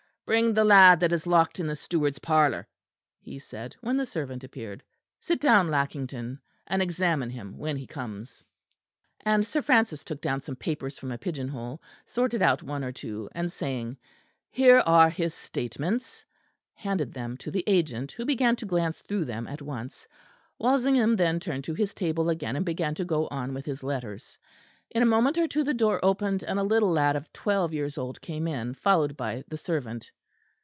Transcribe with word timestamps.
"Bring 0.23 0.53
the 0.53 0.63
lad 0.63 1.01
that 1.01 1.11
is 1.11 1.27
locked 1.27 1.59
in 1.59 1.67
the 1.67 1.75
steward's 1.75 2.19
parlour," 2.19 2.65
he 3.19 3.37
said, 3.37 3.75
when 3.81 3.97
the 3.97 4.05
servant 4.05 4.45
appeared. 4.45 4.81
"Sit 5.19 5.41
down, 5.41 5.67
Lackington, 5.69 6.39
and 6.67 6.81
examine 6.81 7.29
him 7.29 7.57
when 7.57 7.75
he 7.75 7.85
comes." 7.85 8.41
And 9.25 9.45
Sir 9.45 9.61
Francis 9.61 10.05
took 10.05 10.21
down 10.21 10.39
some 10.39 10.55
papers 10.55 10.97
from 10.97 11.11
a 11.11 11.17
pigeon 11.17 11.49
hole, 11.49 11.81
sorted 12.05 12.41
out 12.41 12.63
one 12.63 12.81
or 12.81 12.93
two, 12.93 13.27
and 13.33 13.51
saying, 13.51 13.97
"Here 14.49 14.79
are 14.85 15.09
his 15.09 15.33
statements," 15.33 16.23
handed 16.75 17.11
them 17.11 17.35
to 17.37 17.51
the 17.51 17.65
agent; 17.67 18.13
who 18.13 18.23
began 18.23 18.55
to 18.55 18.65
glance 18.65 19.01
through 19.01 19.25
them 19.25 19.47
at 19.47 19.61
once. 19.61 20.07
Walsingham 20.57 21.17
then 21.17 21.41
turned 21.41 21.65
to 21.65 21.73
his 21.73 21.93
table 21.93 22.29
again 22.29 22.55
and 22.55 22.65
began 22.65 22.95
to 22.95 23.03
go 23.03 23.27
on 23.27 23.53
with 23.53 23.65
his 23.65 23.83
letters. 23.83 24.37
In 24.91 25.03
a 25.03 25.05
moment 25.05 25.37
or 25.37 25.47
two 25.49 25.65
the 25.65 25.73
door 25.73 25.99
opened, 26.01 26.41
and 26.43 26.57
a 26.57 26.63
little 26.63 26.91
lad 26.91 27.17
of 27.17 27.33
twelve 27.33 27.73
years 27.73 27.97
old, 27.97 28.21
came 28.21 28.47
in, 28.47 28.73
followed 28.75 29.17
by 29.17 29.43
the 29.49 29.57
servant. 29.57 30.09